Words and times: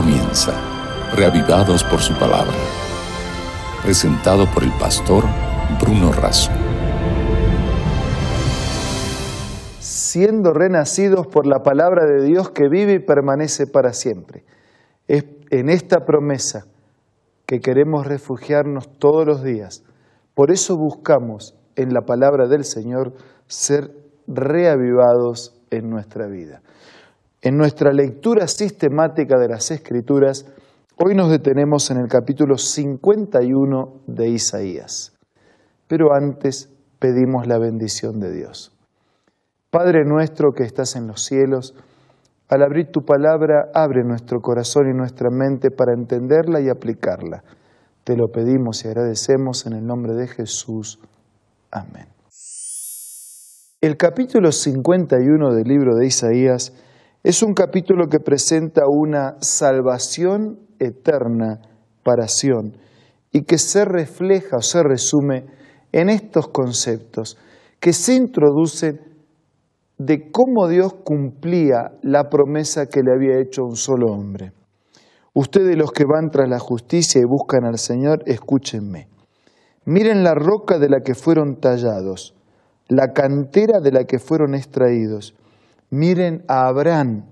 comienza, 0.00 0.52
reavivados 1.16 1.82
por 1.82 1.98
su 1.98 2.14
palabra. 2.14 2.54
Presentado 3.82 4.46
por 4.54 4.62
el 4.62 4.70
pastor 4.78 5.24
Bruno 5.80 6.12
Razo. 6.12 6.52
Siendo 9.80 10.52
renacidos 10.52 11.26
por 11.26 11.48
la 11.48 11.64
palabra 11.64 12.06
de 12.06 12.22
Dios 12.22 12.50
que 12.50 12.68
vive 12.68 12.92
y 12.92 12.98
permanece 13.00 13.66
para 13.66 13.92
siempre. 13.92 14.44
Es 15.08 15.24
en 15.50 15.68
esta 15.68 16.04
promesa 16.04 16.66
que 17.44 17.58
queremos 17.58 18.06
refugiarnos 18.06 18.88
todos 19.00 19.26
los 19.26 19.42
días. 19.42 19.82
Por 20.34 20.52
eso 20.52 20.76
buscamos 20.76 21.56
en 21.74 21.92
la 21.92 22.02
palabra 22.02 22.46
del 22.46 22.62
Señor 22.62 23.14
ser 23.48 23.90
reavivados 24.28 25.60
en 25.72 25.90
nuestra 25.90 26.28
vida. 26.28 26.62
En 27.40 27.56
nuestra 27.56 27.92
lectura 27.92 28.48
sistemática 28.48 29.38
de 29.38 29.48
las 29.48 29.70
Escrituras, 29.70 30.44
hoy 30.96 31.14
nos 31.14 31.30
detenemos 31.30 31.88
en 31.92 31.98
el 31.98 32.08
capítulo 32.08 32.58
51 32.58 34.00
de 34.08 34.28
Isaías. 34.28 35.16
Pero 35.86 36.12
antes 36.12 36.68
pedimos 36.98 37.46
la 37.46 37.58
bendición 37.58 38.18
de 38.18 38.32
Dios. 38.32 38.76
Padre 39.70 40.04
nuestro 40.04 40.50
que 40.52 40.64
estás 40.64 40.96
en 40.96 41.06
los 41.06 41.24
cielos, 41.24 41.76
al 42.48 42.64
abrir 42.64 42.90
tu 42.90 43.04
palabra, 43.04 43.70
abre 43.72 44.02
nuestro 44.02 44.40
corazón 44.40 44.90
y 44.90 44.96
nuestra 44.96 45.30
mente 45.30 45.70
para 45.70 45.92
entenderla 45.92 46.60
y 46.60 46.68
aplicarla. 46.68 47.44
Te 48.02 48.16
lo 48.16 48.32
pedimos 48.32 48.84
y 48.84 48.88
agradecemos 48.88 49.64
en 49.64 49.74
el 49.74 49.86
nombre 49.86 50.14
de 50.14 50.26
Jesús. 50.26 50.98
Amén. 51.70 52.08
El 53.80 53.96
capítulo 53.96 54.50
51 54.50 55.54
del 55.54 55.68
libro 55.68 55.94
de 55.94 56.06
Isaías 56.06 56.72
es 57.28 57.42
un 57.42 57.52
capítulo 57.52 58.08
que 58.08 58.20
presenta 58.20 58.84
una 58.88 59.36
salvación 59.42 60.60
eterna 60.78 61.60
para 62.02 62.26
Sión 62.26 62.78
y 63.30 63.42
que 63.42 63.58
se 63.58 63.84
refleja 63.84 64.56
o 64.56 64.62
se 64.62 64.82
resume 64.82 65.44
en 65.92 66.08
estos 66.08 66.48
conceptos 66.48 67.36
que 67.80 67.92
se 67.92 68.14
introducen 68.14 69.00
de 69.98 70.30
cómo 70.30 70.68
Dios 70.68 70.94
cumplía 71.04 71.98
la 72.00 72.30
promesa 72.30 72.86
que 72.86 73.02
le 73.02 73.12
había 73.12 73.42
hecho 73.42 73.60
a 73.60 73.66
un 73.66 73.76
solo 73.76 74.10
hombre. 74.10 74.54
Ustedes 75.34 75.76
los 75.76 75.92
que 75.92 76.04
van 76.06 76.30
tras 76.30 76.48
la 76.48 76.58
justicia 76.58 77.20
y 77.20 77.26
buscan 77.26 77.66
al 77.66 77.76
Señor, 77.76 78.22
escúchenme. 78.24 79.06
Miren 79.84 80.24
la 80.24 80.32
roca 80.32 80.78
de 80.78 80.88
la 80.88 81.00
que 81.04 81.14
fueron 81.14 81.60
tallados, 81.60 82.34
la 82.88 83.12
cantera 83.12 83.80
de 83.80 83.92
la 83.92 84.04
que 84.04 84.18
fueron 84.18 84.54
extraídos 84.54 85.34
Miren 85.90 86.44
a 86.48 86.68
Abraham, 86.68 87.24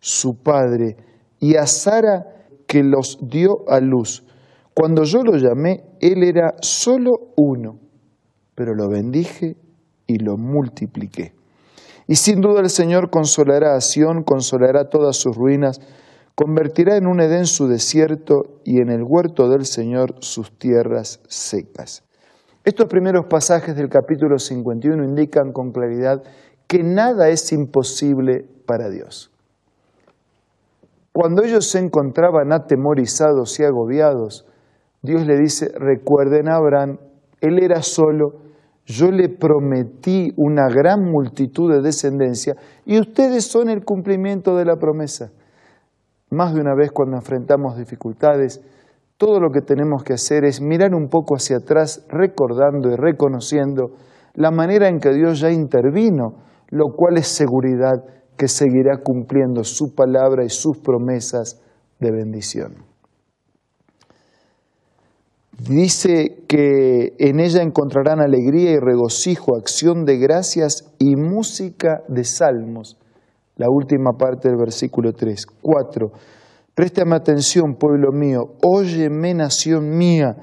su 0.00 0.42
padre, 0.42 0.96
y 1.38 1.56
a 1.56 1.66
Sara 1.66 2.24
que 2.66 2.82
los 2.82 3.18
dio 3.20 3.68
a 3.68 3.80
luz. 3.80 4.24
Cuando 4.74 5.04
yo 5.04 5.22
lo 5.22 5.36
llamé, 5.36 5.84
él 6.00 6.24
era 6.24 6.54
solo 6.60 7.12
uno, 7.36 7.78
pero 8.54 8.74
lo 8.74 8.88
bendije 8.88 9.56
y 10.06 10.18
lo 10.18 10.36
multipliqué. 10.36 11.32
Y 12.06 12.16
sin 12.16 12.40
duda 12.40 12.60
el 12.60 12.70
Señor 12.70 13.10
consolará 13.10 13.76
a 13.76 13.80
Sión, 13.80 14.24
consolará 14.24 14.88
todas 14.88 15.16
sus 15.16 15.36
ruinas, 15.36 15.80
convertirá 16.34 16.96
en 16.96 17.06
un 17.06 17.20
Edén 17.20 17.46
su 17.46 17.68
desierto 17.68 18.60
y 18.64 18.80
en 18.80 18.90
el 18.90 19.04
huerto 19.06 19.48
del 19.48 19.64
Señor 19.64 20.16
sus 20.20 20.50
tierras 20.58 21.20
secas. 21.28 22.02
Estos 22.64 22.86
primeros 22.86 23.26
pasajes 23.28 23.76
del 23.76 23.88
capítulo 23.88 24.38
51 24.38 25.04
indican 25.04 25.52
con 25.52 25.70
claridad 25.70 26.22
que 26.66 26.82
nada 26.82 27.28
es 27.28 27.52
imposible 27.52 28.44
para 28.66 28.88
Dios. 28.90 29.30
Cuando 31.12 31.44
ellos 31.44 31.68
se 31.68 31.78
encontraban 31.78 32.52
atemorizados 32.52 33.60
y 33.60 33.64
agobiados, 33.64 34.46
Dios 35.02 35.26
le 35.26 35.38
dice, 35.38 35.70
recuerden 35.78 36.48
a 36.48 36.56
Abraham, 36.56 36.98
él 37.40 37.62
era 37.62 37.82
solo, 37.82 38.40
yo 38.86 39.10
le 39.10 39.28
prometí 39.28 40.32
una 40.36 40.68
gran 40.68 41.02
multitud 41.04 41.70
de 41.72 41.82
descendencia 41.82 42.54
y 42.84 42.98
ustedes 42.98 43.44
son 43.44 43.68
el 43.68 43.84
cumplimiento 43.84 44.56
de 44.56 44.64
la 44.64 44.76
promesa. 44.76 45.30
Más 46.30 46.52
de 46.52 46.60
una 46.60 46.74
vez 46.74 46.90
cuando 46.90 47.16
enfrentamos 47.16 47.78
dificultades, 47.78 48.60
todo 49.16 49.38
lo 49.38 49.50
que 49.50 49.60
tenemos 49.60 50.02
que 50.02 50.14
hacer 50.14 50.44
es 50.44 50.60
mirar 50.60 50.94
un 50.94 51.08
poco 51.08 51.36
hacia 51.36 51.58
atrás, 51.58 52.04
recordando 52.08 52.90
y 52.90 52.96
reconociendo 52.96 53.92
la 54.34 54.50
manera 54.50 54.88
en 54.88 54.98
que 54.98 55.12
Dios 55.12 55.38
ya 55.38 55.50
intervino 55.50 56.34
lo 56.74 56.88
cual 56.88 57.18
es 57.18 57.28
seguridad 57.28 58.04
que 58.36 58.48
seguirá 58.48 58.96
cumpliendo 59.00 59.62
su 59.62 59.94
palabra 59.94 60.44
y 60.44 60.48
sus 60.48 60.78
promesas 60.78 61.62
de 62.00 62.10
bendición. 62.10 62.74
Dice 65.56 66.42
que 66.48 67.14
en 67.20 67.38
ella 67.38 67.62
encontrarán 67.62 68.20
alegría 68.20 68.72
y 68.72 68.78
regocijo, 68.78 69.56
acción 69.56 70.04
de 70.04 70.18
gracias 70.18 70.92
y 70.98 71.14
música 71.14 72.02
de 72.08 72.24
salmos. 72.24 72.98
La 73.54 73.66
última 73.70 74.10
parte 74.18 74.48
del 74.48 74.58
versículo 74.58 75.12
3. 75.12 75.46
4. 75.62 76.10
Préstame 76.74 77.14
atención, 77.14 77.76
pueblo 77.76 78.10
mío, 78.10 78.56
óyeme, 78.64 79.32
nación 79.32 79.96
mía, 79.96 80.34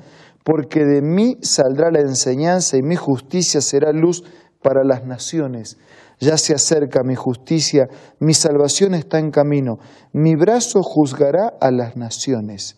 porque 0.45 0.85
de 0.85 1.01
mí 1.01 1.35
saldrá 1.41 1.91
la 1.91 1.99
enseñanza 1.99 2.77
y 2.77 2.83
mi 2.83 2.95
justicia 2.95 3.59
será 3.59 3.91
luz 3.91 4.23
para 4.63 4.85
las 4.85 5.05
naciones. 5.05 5.77
Ya 6.21 6.37
se 6.37 6.53
acerca 6.53 7.01
mi 7.03 7.15
justicia, 7.15 7.87
mi 8.19 8.35
salvación 8.35 8.93
está 8.93 9.17
en 9.17 9.31
camino, 9.31 9.79
mi 10.13 10.35
brazo 10.35 10.83
juzgará 10.83 11.51
a 11.59 11.71
las 11.71 11.97
naciones. 11.97 12.77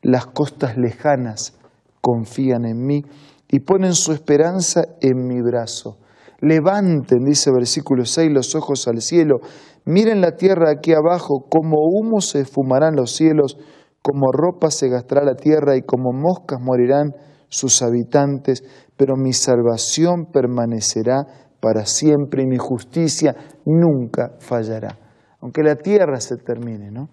Las 0.00 0.26
costas 0.26 0.76
lejanas 0.76 1.58
confían 2.00 2.64
en 2.66 2.86
mí 2.86 3.02
y 3.48 3.58
ponen 3.60 3.94
su 3.94 4.12
esperanza 4.12 4.82
en 5.00 5.26
mi 5.26 5.42
brazo. 5.42 5.98
Levanten, 6.40 7.24
dice 7.24 7.50
versículo 7.50 8.04
6, 8.04 8.30
los 8.32 8.54
ojos 8.54 8.86
al 8.86 9.02
cielo, 9.02 9.40
miren 9.84 10.20
la 10.20 10.36
tierra 10.36 10.70
aquí 10.70 10.92
abajo, 10.92 11.46
como 11.50 11.78
humo 11.80 12.20
se 12.20 12.42
esfumarán 12.42 12.94
los 12.94 13.10
cielos, 13.10 13.58
como 14.02 14.30
ropa 14.30 14.70
se 14.70 14.88
gastará 14.88 15.24
la 15.24 15.34
tierra 15.34 15.76
y 15.76 15.82
como 15.82 16.12
moscas 16.12 16.60
morirán 16.60 17.10
sus 17.48 17.82
habitantes, 17.82 18.62
pero 18.96 19.16
mi 19.16 19.32
salvación 19.32 20.26
permanecerá 20.32 21.47
para 21.60 21.84
siempre 21.84 22.42
y 22.42 22.46
mi 22.46 22.58
justicia 22.58 23.34
nunca 23.64 24.36
fallará. 24.38 24.98
Aunque 25.40 25.62
la 25.62 25.76
tierra 25.76 26.20
se 26.20 26.36
termine, 26.36 26.90
¿no? 26.90 27.08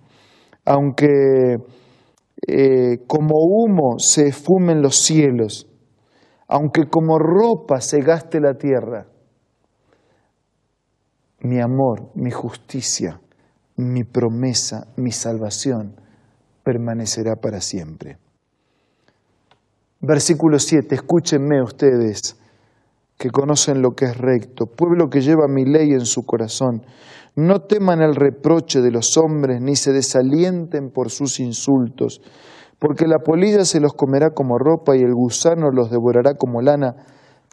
Aunque 0.65 1.57
eh, 2.47 2.97
como 3.07 3.35
humo 3.37 3.99
se 3.99 4.27
esfumen 4.27 4.81
los 4.81 4.97
cielos, 4.97 5.67
aunque 6.47 6.83
como 6.89 7.17
ropa 7.17 7.81
se 7.81 7.99
gaste 8.01 8.39
la 8.39 8.53
tierra, 8.53 9.07
mi 11.41 11.59
amor, 11.59 12.11
mi 12.15 12.31
justicia, 12.31 13.21
mi 13.77 14.03
promesa, 14.03 14.87
mi 14.97 15.11
salvación 15.11 15.95
permanecerá 16.63 17.35
para 17.35 17.61
siempre. 17.61 18.17
Versículo 20.01 20.59
7, 20.59 20.95
escúchenme 20.95 21.61
ustedes 21.61 22.39
que 23.17 23.29
conocen 23.29 23.81
lo 23.81 23.91
que 23.91 24.05
es 24.05 24.17
recto, 24.17 24.65
pueblo 24.65 25.09
que 25.09 25.21
lleva 25.21 25.47
mi 25.47 25.65
ley 25.65 25.91
en 25.91 26.05
su 26.05 26.23
corazón. 26.25 26.85
No 27.35 27.61
teman 27.61 28.01
el 28.01 28.15
reproche 28.15 28.81
de 28.81 28.91
los 28.91 29.17
hombres, 29.17 29.61
ni 29.61 29.75
se 29.75 29.91
desalienten 29.91 30.89
por 30.89 31.09
sus 31.09 31.39
insultos, 31.39 32.21
porque 32.79 33.07
la 33.07 33.19
polilla 33.19 33.63
se 33.65 33.79
los 33.79 33.93
comerá 33.93 34.31
como 34.31 34.57
ropa 34.57 34.95
y 34.95 34.99
el 34.99 35.13
gusano 35.13 35.69
los 35.71 35.89
devorará 35.89 36.35
como 36.35 36.61
lana, 36.61 36.95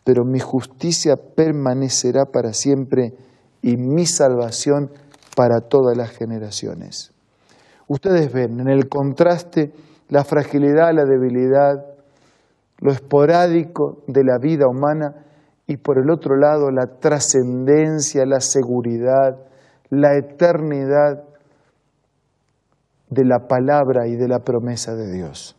pero 0.04 0.24
mi 0.24 0.40
justicia 0.40 1.14
permanecerá 1.16 2.24
para 2.32 2.52
siempre 2.52 3.14
y 3.62 3.76
mi 3.76 4.06
salvación 4.06 4.90
para 5.36 5.60
todas 5.60 5.96
las 5.96 6.10
generaciones. 6.10 7.12
Ustedes 7.86 8.32
ven 8.32 8.60
en 8.60 8.68
el 8.68 8.88
contraste 8.88 9.72
la 10.08 10.24
fragilidad, 10.24 10.92
la 10.92 11.04
debilidad, 11.04 11.74
lo 12.78 12.90
esporádico 12.90 14.02
de 14.08 14.24
la 14.24 14.38
vida 14.38 14.66
humana 14.68 15.26
y 15.72 15.78
por 15.78 15.98
el 15.98 16.10
otro 16.10 16.36
lado 16.36 16.70
la 16.70 16.98
trascendencia, 17.00 18.26
la 18.26 18.40
seguridad, 18.40 19.38
la 19.88 20.18
eternidad 20.18 21.24
de 23.08 23.24
la 23.24 23.46
palabra 23.48 24.06
y 24.06 24.16
de 24.16 24.28
la 24.28 24.40
promesa 24.40 24.94
de 24.94 25.10
Dios. 25.10 25.56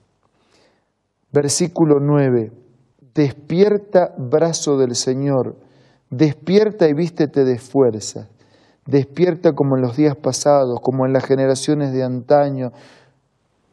Versículo 1.31 1.99
9. 1.99 2.51
Despierta, 3.15 4.13
brazo 4.19 4.77
del 4.77 4.93
Señor, 4.93 5.55
despierta 6.11 6.87
y 6.87 6.93
vístete 6.93 7.43
de 7.43 7.57
fuerza. 7.57 8.29
Despierta 8.85 9.53
como 9.53 9.77
en 9.77 9.81
los 9.81 9.97
días 9.97 10.15
pasados, 10.15 10.79
como 10.83 11.07
en 11.07 11.13
las 11.13 11.25
generaciones 11.25 11.91
de 11.91 12.03
antaño. 12.03 12.71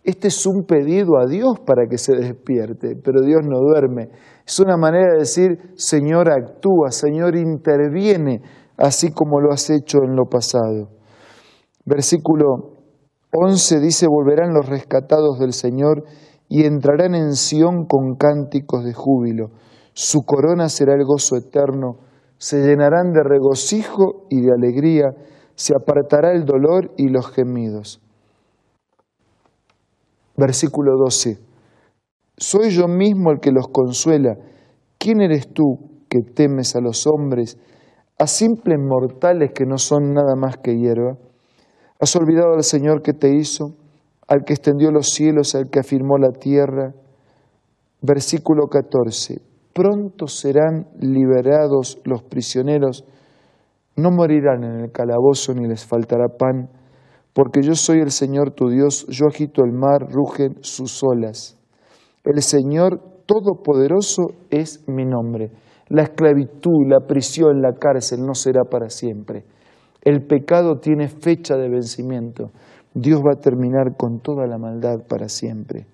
Este 0.02 0.28
es 0.28 0.46
un 0.46 0.64
pedido 0.64 1.18
a 1.18 1.26
Dios 1.26 1.60
para 1.66 1.86
que 1.86 1.98
se 1.98 2.14
despierte, 2.14 2.96
pero 2.96 3.20
Dios 3.20 3.40
no 3.44 3.58
duerme. 3.58 4.08
Es 4.46 4.58
una 4.58 4.76
manera 4.76 5.12
de 5.12 5.18
decir, 5.20 5.58
Señor 5.74 6.30
actúa, 6.30 6.90
Señor 6.90 7.36
interviene, 7.36 8.40
así 8.78 9.12
como 9.12 9.40
lo 9.40 9.52
has 9.52 9.68
hecho 9.68 9.98
en 10.02 10.16
lo 10.16 10.24
pasado. 10.24 10.88
Versículo 11.84 12.80
11 13.32 13.80
dice, 13.80 14.06
volverán 14.08 14.54
los 14.54 14.68
rescatados 14.68 15.38
del 15.38 15.52
Señor 15.52 16.04
y 16.48 16.64
entrarán 16.64 17.14
en 17.14 17.34
Sión 17.34 17.86
con 17.86 18.16
cánticos 18.16 18.84
de 18.84 18.94
júbilo. 18.94 19.50
Su 19.92 20.22
corona 20.22 20.68
será 20.68 20.94
el 20.94 21.04
gozo 21.04 21.36
eterno, 21.36 21.98
se 22.38 22.66
llenarán 22.66 23.12
de 23.12 23.22
regocijo 23.22 24.26
y 24.30 24.40
de 24.40 24.52
alegría, 24.52 25.10
se 25.54 25.74
apartará 25.74 26.32
el 26.32 26.46
dolor 26.46 26.92
y 26.96 27.08
los 27.08 27.30
gemidos. 27.30 28.00
Versículo 30.40 30.96
12. 30.96 31.38
Soy 32.38 32.70
yo 32.70 32.88
mismo 32.88 33.30
el 33.30 33.40
que 33.40 33.52
los 33.52 33.68
consuela. 33.68 34.36
¿Quién 34.96 35.20
eres 35.20 35.52
tú 35.52 36.00
que 36.08 36.20
temes 36.34 36.74
a 36.76 36.80
los 36.80 37.06
hombres, 37.06 37.58
a 38.18 38.26
simples 38.26 38.78
mortales 38.78 39.50
que 39.54 39.66
no 39.66 39.76
son 39.76 40.14
nada 40.14 40.36
más 40.36 40.56
que 40.56 40.78
hierba? 40.78 41.18
¿Has 42.00 42.16
olvidado 42.16 42.54
al 42.54 42.62
Señor 42.62 43.02
que 43.02 43.12
te 43.12 43.36
hizo, 43.36 43.76
al 44.28 44.44
que 44.46 44.54
extendió 44.54 44.90
los 44.90 45.10
cielos, 45.10 45.54
al 45.54 45.68
que 45.68 45.80
afirmó 45.80 46.16
la 46.16 46.30
tierra? 46.30 46.94
Versículo 48.00 48.68
14. 48.68 49.42
Pronto 49.74 50.26
serán 50.26 50.86
liberados 50.98 52.00
los 52.04 52.22
prisioneros, 52.22 53.04
no 53.94 54.10
morirán 54.10 54.64
en 54.64 54.80
el 54.84 54.90
calabozo 54.90 55.52
ni 55.52 55.68
les 55.68 55.84
faltará 55.84 56.28
pan, 56.38 56.70
porque 57.32 57.62
yo 57.62 57.74
soy 57.74 58.00
el 58.00 58.10
Señor 58.10 58.52
tu 58.52 58.68
Dios, 58.68 59.06
yo 59.08 59.26
agito 59.26 59.62
el 59.64 59.72
mar, 59.72 60.06
rugen 60.10 60.56
sus 60.60 61.02
olas. 61.02 61.58
El 62.24 62.42
Señor 62.42 63.00
Todopoderoso 63.26 64.32
es 64.50 64.84
mi 64.88 65.04
nombre. 65.04 65.52
La 65.88 66.02
esclavitud, 66.02 66.86
la 66.88 67.06
prisión, 67.06 67.62
la 67.62 67.74
cárcel 67.74 68.20
no 68.26 68.34
será 68.34 68.64
para 68.64 68.88
siempre. 68.90 69.44
El 70.02 70.26
pecado 70.26 70.78
tiene 70.80 71.08
fecha 71.08 71.56
de 71.56 71.68
vencimiento. 71.68 72.50
Dios 72.94 73.20
va 73.20 73.34
a 73.34 73.40
terminar 73.40 73.96
con 73.96 74.20
toda 74.20 74.46
la 74.46 74.58
maldad 74.58 75.06
para 75.08 75.28
siempre. 75.28 75.86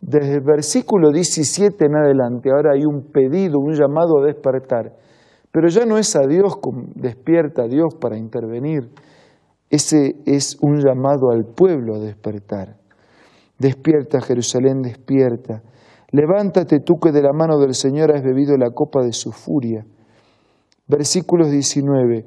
Desde 0.00 0.34
el 0.34 0.40
versículo 0.42 1.10
17 1.12 1.86
en 1.86 1.96
adelante, 1.96 2.50
ahora 2.50 2.72
hay 2.74 2.84
un 2.84 3.10
pedido, 3.12 3.58
un 3.58 3.72
llamado 3.72 4.18
a 4.18 4.26
despertar. 4.26 4.92
Pero 5.50 5.68
ya 5.68 5.86
no 5.86 5.98
es 5.98 6.16
a 6.16 6.26
Dios, 6.26 6.58
despierta 6.94 7.62
a 7.62 7.68
Dios 7.68 7.94
para 8.00 8.18
intervenir. 8.18 8.90
Ese 9.74 10.14
es 10.24 10.56
un 10.60 10.78
llamado 10.78 11.32
al 11.32 11.46
pueblo 11.46 11.96
a 11.96 11.98
despertar. 11.98 12.76
Despierta, 13.58 14.20
Jerusalén, 14.20 14.82
despierta. 14.82 15.64
Levántate 16.12 16.78
tú 16.78 17.00
que 17.00 17.10
de 17.10 17.20
la 17.20 17.32
mano 17.32 17.58
del 17.58 17.74
Señor 17.74 18.12
has 18.14 18.22
bebido 18.22 18.56
la 18.56 18.70
copa 18.70 19.02
de 19.02 19.12
su 19.12 19.32
furia. 19.32 19.84
Versículos 20.86 21.50
19. 21.50 22.24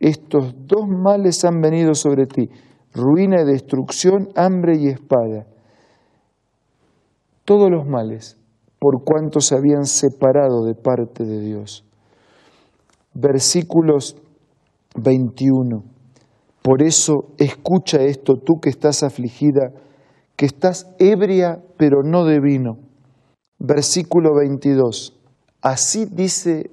Estos 0.00 0.56
dos 0.66 0.88
males 0.88 1.44
han 1.44 1.60
venido 1.60 1.94
sobre 1.94 2.26
ti, 2.26 2.50
ruina 2.92 3.42
y 3.42 3.44
destrucción, 3.44 4.30
hambre 4.34 4.76
y 4.76 4.88
espada. 4.88 5.46
Todos 7.44 7.70
los 7.70 7.86
males, 7.86 8.36
por 8.80 9.04
cuanto 9.04 9.38
se 9.38 9.54
habían 9.54 9.84
separado 9.84 10.64
de 10.64 10.74
parte 10.74 11.22
de 11.22 11.38
Dios. 11.42 11.84
Versículos 13.14 14.16
21. 14.96 15.91
Por 16.62 16.82
eso 16.82 17.32
escucha 17.38 18.02
esto 18.02 18.34
tú 18.36 18.60
que 18.60 18.70
estás 18.70 19.02
afligida, 19.02 19.72
que 20.36 20.46
estás 20.46 20.86
ebria 20.98 21.62
pero 21.76 22.02
no 22.02 22.24
de 22.24 22.40
vino. 22.40 22.78
Versículo 23.58 24.30
22. 24.38 25.18
Así 25.60 26.06
dice 26.06 26.70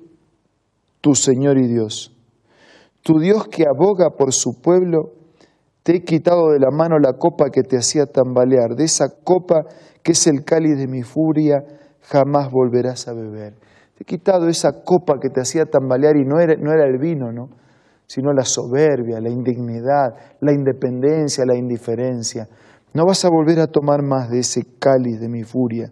tu 1.01 1.15
Señor 1.15 1.57
y 1.57 1.67
Dios 1.67 2.15
tu 3.03 3.19
Dios 3.19 3.47
que 3.47 3.63
aboga 3.67 4.11
por 4.17 4.33
su 4.33 4.61
pueblo, 4.61 5.13
te 5.83 5.97
he 5.97 6.03
quitado 6.03 6.51
de 6.51 6.59
la 6.59 6.69
mano 6.71 6.99
la 6.99 7.13
copa 7.13 7.49
que 7.51 7.63
te 7.63 7.77
hacía 7.77 8.05
tambalear, 8.05 8.75
de 8.75 8.83
esa 8.83 9.07
copa 9.23 9.63
que 10.03 10.11
es 10.11 10.27
el 10.27 10.43
cáliz 10.43 10.77
de 10.77 10.87
mi 10.87 11.01
furia, 11.01 11.63
jamás 12.01 12.51
volverás 12.51 13.07
a 13.07 13.13
beber. 13.13 13.53
Te 13.95 14.03
he 14.03 14.05
quitado 14.05 14.47
esa 14.47 14.83
copa 14.83 15.15
que 15.19 15.29
te 15.29 15.41
hacía 15.41 15.65
tambalear 15.65 16.17
y 16.17 16.25
no 16.25 16.39
era, 16.39 16.55
no 16.55 16.71
era 16.71 16.85
el 16.85 16.97
vino, 16.99 17.31
¿no? 17.31 17.49
Sino 18.09 18.33
la 18.33 18.43
soberbia, 18.43 19.21
la 19.21 19.29
indignidad, 19.29 20.15
la 20.41 20.51
independencia, 20.51 21.45
la 21.45 21.55
indiferencia. 21.55 22.47
No 22.91 23.05
vas 23.05 23.23
a 23.23 23.29
volver 23.29 23.59
a 23.59 23.67
tomar 23.67 24.01
más 24.01 24.31
de 24.31 24.39
ese 24.39 24.63
cáliz 24.79 25.19
de 25.19 25.29
mi 25.29 25.43
furia. 25.43 25.91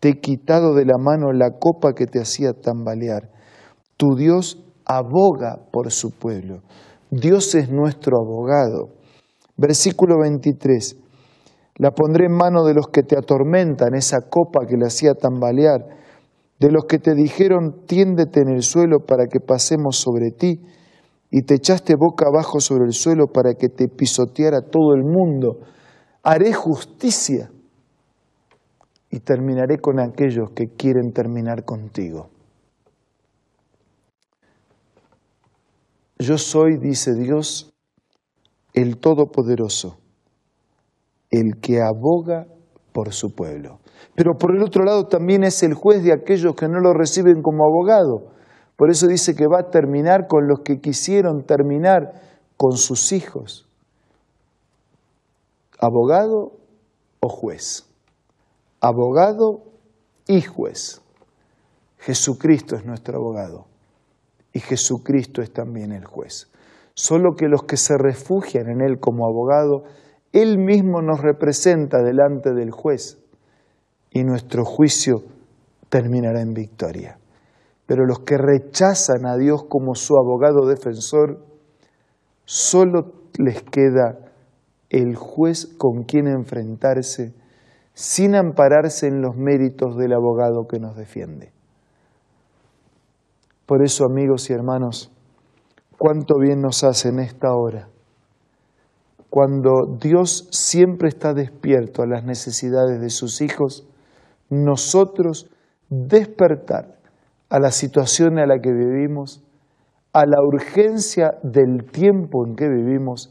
Te 0.00 0.08
he 0.08 0.20
quitado 0.20 0.74
de 0.74 0.84
la 0.84 0.98
mano 0.98 1.30
la 1.30 1.52
copa 1.60 1.92
que 1.94 2.06
te 2.06 2.20
hacía 2.20 2.52
tambalear. 2.52 3.30
Tu 3.96 4.16
Dios 4.16 4.64
aboga 4.84 5.60
por 5.70 5.92
su 5.92 6.10
pueblo. 6.10 6.62
Dios 7.12 7.54
es 7.54 7.70
nuestro 7.70 8.18
abogado. 8.18 8.88
Versículo 9.56 10.16
23. 10.20 10.96
La 11.76 11.92
pondré 11.92 12.26
en 12.26 12.32
mano 12.32 12.64
de 12.64 12.74
los 12.74 12.88
que 12.88 13.04
te 13.04 13.16
atormentan, 13.16 13.94
esa 13.94 14.22
copa 14.28 14.66
que 14.66 14.76
le 14.76 14.86
hacía 14.86 15.14
tambalear, 15.14 15.86
de 16.58 16.72
los 16.72 16.86
que 16.86 16.98
te 16.98 17.14
dijeron, 17.14 17.86
tiéndete 17.86 18.40
en 18.40 18.48
el 18.48 18.62
suelo 18.62 19.06
para 19.06 19.26
que 19.26 19.38
pasemos 19.38 19.96
sobre 19.96 20.32
ti, 20.32 20.60
y 21.34 21.42
te 21.44 21.54
echaste 21.54 21.94
boca 21.96 22.26
abajo 22.28 22.60
sobre 22.60 22.84
el 22.84 22.92
suelo 22.92 23.26
para 23.26 23.54
que 23.54 23.70
te 23.70 23.88
pisoteara 23.88 24.60
todo 24.60 24.94
el 24.94 25.02
mundo. 25.02 25.60
Haré 26.22 26.52
justicia 26.52 27.50
y 29.10 29.18
terminaré 29.20 29.78
con 29.78 29.98
aquellos 29.98 30.50
que 30.54 30.68
quieren 30.76 31.10
terminar 31.12 31.64
contigo. 31.64 32.28
Yo 36.18 36.36
soy, 36.36 36.76
dice 36.76 37.14
Dios, 37.14 37.72
el 38.74 38.98
Todopoderoso, 38.98 39.96
el 41.30 41.60
que 41.62 41.80
aboga 41.80 42.46
por 42.92 43.14
su 43.14 43.34
pueblo. 43.34 43.80
Pero 44.14 44.34
por 44.38 44.54
el 44.54 44.62
otro 44.62 44.84
lado 44.84 45.06
también 45.06 45.44
es 45.44 45.62
el 45.62 45.72
juez 45.72 46.04
de 46.04 46.12
aquellos 46.12 46.54
que 46.54 46.68
no 46.68 46.78
lo 46.78 46.92
reciben 46.92 47.40
como 47.40 47.64
abogado. 47.64 48.32
Por 48.82 48.90
eso 48.90 49.06
dice 49.06 49.36
que 49.36 49.46
va 49.46 49.60
a 49.60 49.70
terminar 49.70 50.26
con 50.26 50.48
los 50.48 50.62
que 50.62 50.80
quisieron 50.80 51.44
terminar 51.44 52.20
con 52.56 52.72
sus 52.72 53.12
hijos. 53.12 53.64
Abogado 55.78 56.54
o 57.20 57.28
juez. 57.28 57.86
Abogado 58.80 59.62
y 60.26 60.40
juez. 60.40 61.00
Jesucristo 61.98 62.74
es 62.74 62.84
nuestro 62.84 63.18
abogado 63.18 63.66
y 64.52 64.58
Jesucristo 64.58 65.42
es 65.42 65.52
también 65.52 65.92
el 65.92 66.04
juez. 66.04 66.50
Solo 66.94 67.36
que 67.36 67.46
los 67.46 67.62
que 67.62 67.76
se 67.76 67.96
refugian 67.96 68.68
en 68.68 68.80
Él 68.80 68.98
como 68.98 69.26
abogado, 69.26 69.84
Él 70.32 70.58
mismo 70.58 71.02
nos 71.02 71.20
representa 71.20 72.02
delante 72.02 72.52
del 72.52 72.72
juez 72.72 73.16
y 74.10 74.24
nuestro 74.24 74.64
juicio 74.64 75.22
terminará 75.88 76.40
en 76.40 76.52
victoria. 76.52 77.20
Pero 77.86 78.06
los 78.06 78.20
que 78.20 78.38
rechazan 78.38 79.26
a 79.26 79.36
Dios 79.36 79.64
como 79.68 79.94
su 79.94 80.16
abogado 80.16 80.66
defensor, 80.66 81.44
solo 82.44 83.12
les 83.38 83.62
queda 83.62 84.18
el 84.90 85.16
juez 85.16 85.66
con 85.78 86.04
quien 86.04 86.26
enfrentarse 86.26 87.34
sin 87.94 88.34
ampararse 88.34 89.06
en 89.06 89.20
los 89.20 89.36
méritos 89.36 89.96
del 89.96 90.12
abogado 90.12 90.66
que 90.66 90.78
nos 90.78 90.96
defiende. 90.96 91.52
Por 93.66 93.82
eso, 93.82 94.04
amigos 94.04 94.48
y 94.50 94.52
hermanos, 94.52 95.12
cuánto 95.98 96.38
bien 96.38 96.60
nos 96.60 96.84
hace 96.84 97.08
en 97.08 97.20
esta 97.20 97.54
hora, 97.54 97.88
cuando 99.30 99.96
Dios 99.98 100.48
siempre 100.50 101.08
está 101.08 101.32
despierto 101.32 102.02
a 102.02 102.06
las 102.06 102.24
necesidades 102.24 103.00
de 103.00 103.08
sus 103.08 103.40
hijos, 103.40 103.88
nosotros 104.50 105.50
despertar 105.88 106.98
a 107.52 107.60
la 107.60 107.70
situación 107.70 108.38
a 108.38 108.46
la 108.46 108.60
que 108.60 108.72
vivimos, 108.72 109.44
a 110.14 110.24
la 110.24 110.40
urgencia 110.42 111.34
del 111.42 111.84
tiempo 111.84 112.46
en 112.46 112.56
que 112.56 112.66
vivimos 112.66 113.30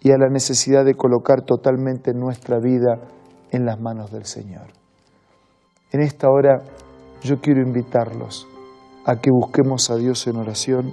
y 0.00 0.12
a 0.12 0.16
la 0.16 0.28
necesidad 0.28 0.84
de 0.84 0.94
colocar 0.94 1.42
totalmente 1.42 2.14
nuestra 2.14 2.60
vida 2.60 3.00
en 3.50 3.66
las 3.66 3.80
manos 3.80 4.12
del 4.12 4.26
Señor. 4.26 4.68
En 5.90 6.02
esta 6.02 6.30
hora 6.30 6.62
yo 7.20 7.40
quiero 7.40 7.60
invitarlos 7.60 8.46
a 9.04 9.16
que 9.16 9.32
busquemos 9.32 9.90
a 9.90 9.96
Dios 9.96 10.28
en 10.28 10.36
oración, 10.36 10.92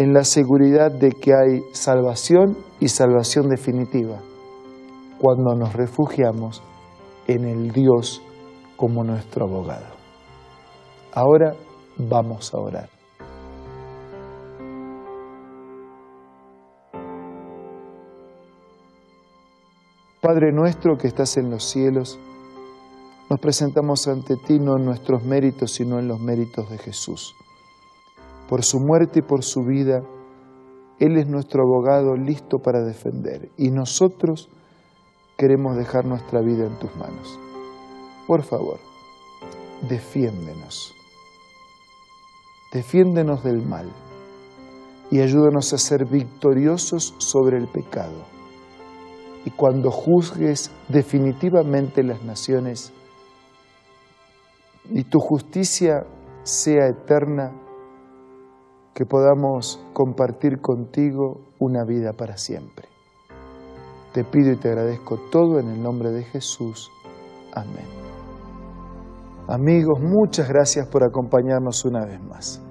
en 0.00 0.12
la 0.12 0.24
seguridad 0.24 0.90
de 0.90 1.10
que 1.12 1.34
hay 1.34 1.60
salvación 1.72 2.58
y 2.80 2.88
salvación 2.88 3.48
definitiva 3.48 4.18
cuando 5.20 5.54
nos 5.54 5.72
refugiamos 5.74 6.64
en 7.28 7.44
el 7.44 7.70
Dios 7.70 8.22
como 8.76 9.04
nuestro 9.04 9.44
abogado. 9.44 9.99
Ahora 11.12 11.54
vamos 11.98 12.54
a 12.54 12.58
orar. 12.58 13.00
Padre 20.20 20.52
nuestro 20.52 20.96
que 20.98 21.08
estás 21.08 21.38
en 21.38 21.50
los 21.50 21.64
cielos, 21.64 22.18
nos 23.30 23.40
presentamos 23.40 24.06
ante 24.06 24.36
ti 24.36 24.58
no 24.58 24.76
en 24.76 24.84
nuestros 24.84 25.24
méritos, 25.24 25.72
sino 25.72 25.98
en 25.98 26.08
los 26.08 26.20
méritos 26.20 26.68
de 26.68 26.78
Jesús. 26.78 27.34
Por 28.48 28.62
su 28.62 28.80
muerte 28.80 29.20
y 29.20 29.22
por 29.22 29.42
su 29.42 29.64
vida, 29.64 30.02
Él 30.98 31.16
es 31.16 31.26
nuestro 31.26 31.62
abogado 31.62 32.16
listo 32.16 32.58
para 32.58 32.82
defender 32.82 33.50
y 33.56 33.70
nosotros 33.70 34.48
queremos 35.38 35.76
dejar 35.76 36.04
nuestra 36.04 36.40
vida 36.42 36.66
en 36.66 36.78
tus 36.78 36.94
manos. 36.96 37.38
Por 38.26 38.42
favor, 38.42 38.78
defiéndenos. 39.88 40.99
Defiéndenos 42.72 43.42
del 43.42 43.66
mal 43.66 43.90
y 45.10 45.20
ayúdanos 45.20 45.72
a 45.72 45.78
ser 45.78 46.06
victoriosos 46.06 47.14
sobre 47.18 47.58
el 47.58 47.66
pecado. 47.66 48.24
Y 49.44 49.50
cuando 49.50 49.90
juzgues 49.90 50.70
definitivamente 50.88 52.02
las 52.02 52.22
naciones 52.22 52.92
y 54.88 55.04
tu 55.04 55.18
justicia 55.18 56.06
sea 56.42 56.86
eterna, 56.88 57.52
que 58.94 59.06
podamos 59.06 59.80
compartir 59.92 60.60
contigo 60.60 61.40
una 61.58 61.84
vida 61.84 62.12
para 62.12 62.36
siempre. 62.36 62.88
Te 64.12 64.24
pido 64.24 64.52
y 64.52 64.56
te 64.56 64.68
agradezco 64.68 65.18
todo 65.30 65.58
en 65.58 65.68
el 65.68 65.82
nombre 65.82 66.10
de 66.10 66.24
Jesús. 66.24 66.90
Amén. 67.54 68.09
Amigos, 69.50 69.98
muchas 70.00 70.48
gracias 70.48 70.86
por 70.86 71.02
acompañarnos 71.02 71.84
una 71.84 72.04
vez 72.04 72.22
más. 72.22 72.62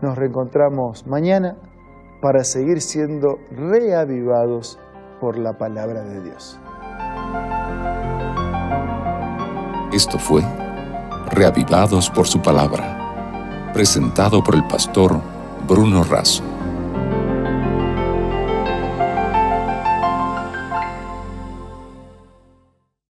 Nos 0.00 0.16
reencontramos 0.16 1.06
mañana 1.06 1.58
para 2.22 2.42
seguir 2.42 2.80
siendo 2.80 3.36
reavivados 3.50 4.78
por 5.20 5.38
la 5.38 5.58
palabra 5.58 6.02
de 6.04 6.22
Dios. 6.22 6.58
Esto 9.92 10.18
fue 10.18 10.42
Reavivados 11.32 12.08
por 12.08 12.26
su 12.26 12.40
palabra, 12.40 13.72
presentado 13.74 14.42
por 14.42 14.54
el 14.54 14.66
pastor 14.66 15.20
Bruno 15.68 16.02
Razo. 16.02 16.55